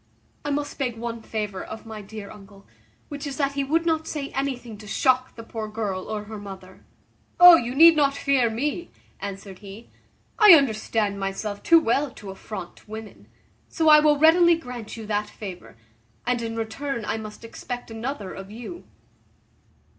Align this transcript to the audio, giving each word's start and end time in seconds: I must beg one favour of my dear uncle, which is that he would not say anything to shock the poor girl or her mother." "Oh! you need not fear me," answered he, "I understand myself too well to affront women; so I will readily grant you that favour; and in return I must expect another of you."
I 0.43 0.49
must 0.49 0.79
beg 0.79 0.97
one 0.97 1.21
favour 1.21 1.63
of 1.63 1.85
my 1.85 2.01
dear 2.01 2.31
uncle, 2.31 2.65
which 3.09 3.27
is 3.27 3.37
that 3.37 3.51
he 3.51 3.63
would 3.63 3.85
not 3.85 4.07
say 4.07 4.29
anything 4.31 4.75
to 4.79 4.87
shock 4.87 5.35
the 5.35 5.43
poor 5.43 5.67
girl 5.67 6.05
or 6.07 6.23
her 6.23 6.39
mother." 6.39 6.83
"Oh! 7.39 7.55
you 7.55 7.75
need 7.75 7.95
not 7.95 8.15
fear 8.15 8.49
me," 8.49 8.89
answered 9.19 9.59
he, 9.59 9.91
"I 10.39 10.55
understand 10.55 11.19
myself 11.19 11.61
too 11.61 11.79
well 11.79 12.09
to 12.09 12.31
affront 12.31 12.89
women; 12.89 13.27
so 13.69 13.89
I 13.89 13.99
will 13.99 14.17
readily 14.17 14.55
grant 14.55 14.97
you 14.97 15.05
that 15.05 15.29
favour; 15.29 15.77
and 16.25 16.41
in 16.41 16.55
return 16.55 17.05
I 17.05 17.17
must 17.17 17.45
expect 17.45 17.91
another 17.91 18.33
of 18.33 18.49
you." 18.49 18.85